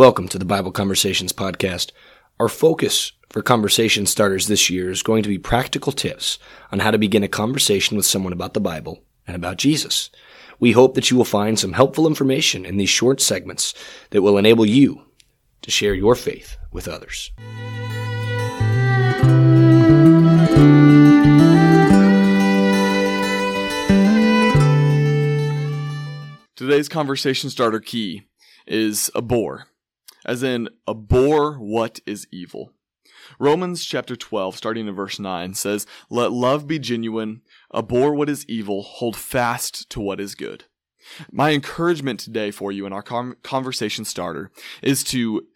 [0.00, 1.92] Welcome to the Bible Conversations Podcast.
[2.38, 6.38] Our focus for conversation starters this year is going to be practical tips
[6.72, 10.08] on how to begin a conversation with someone about the Bible and about Jesus.
[10.58, 13.74] We hope that you will find some helpful information in these short segments
[14.08, 15.02] that will enable you
[15.60, 17.30] to share your faith with others.
[26.56, 28.22] Today's conversation starter key
[28.66, 29.66] is abhor
[30.24, 32.72] as in abhor what is evil.
[33.38, 37.42] Romans chapter 12, starting in verse 9, says, Let love be genuine,
[37.74, 40.64] abhor what is evil, hold fast to what is good.
[41.30, 44.50] My encouragement today for you in our conversation starter
[44.82, 45.46] is to,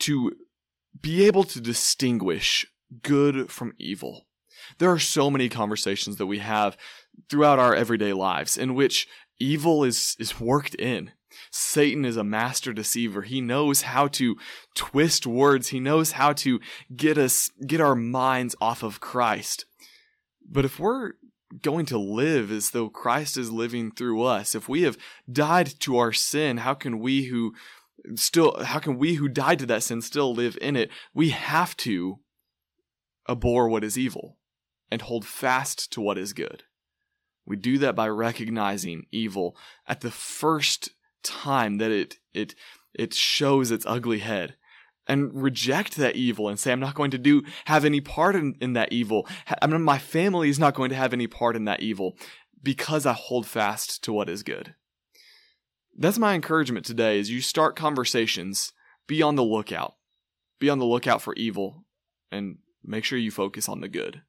[0.00, 0.32] to
[1.00, 2.66] be able to distinguish
[3.02, 4.26] good from evil.
[4.78, 6.76] There are so many conversations that we have
[7.28, 11.12] throughout our everyday lives in which evil is, is worked in.
[11.50, 13.22] Satan is a master deceiver.
[13.22, 14.36] He knows how to
[14.74, 15.68] twist words.
[15.68, 16.60] He knows how to
[16.94, 19.66] get us, get our minds off of Christ.
[20.48, 21.12] But if we're
[21.62, 24.96] going to live as though Christ is living through us, if we have
[25.30, 27.54] died to our sin, how can we who
[28.14, 30.90] still, how can we who died to that sin still live in it?
[31.12, 32.20] We have to
[33.28, 34.38] abhor what is evil
[34.90, 36.64] and hold fast to what is good.
[37.46, 40.90] We do that by recognizing evil at the first
[41.22, 42.54] time that it it
[42.94, 44.56] it shows its ugly head
[45.06, 48.54] and reject that evil and say i'm not going to do have any part in,
[48.60, 49.26] in that evil.
[49.60, 52.16] I mean my family is not going to have any part in that evil
[52.62, 54.74] because i hold fast to what is good.
[55.98, 58.72] That's my encouragement today as you start conversations
[59.06, 59.94] be on the lookout.
[60.58, 61.84] Be on the lookout for evil
[62.30, 64.22] and make sure you focus on the good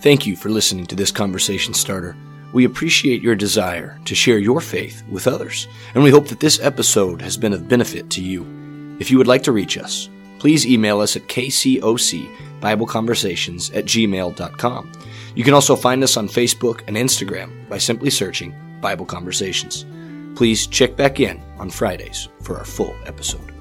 [0.00, 2.16] thank you for listening to this conversation starter
[2.52, 6.58] we appreciate your desire to share your faith with others, and we hope that this
[6.60, 8.96] episode has been of benefit to you.
[8.98, 10.08] If you would like to reach us,
[10.38, 14.92] please email us at kcocbibleconversations at gmail.com.
[15.34, 19.84] You can also find us on Facebook and Instagram by simply searching Bible Conversations.
[20.34, 23.57] Please check back in on Fridays for our full episode.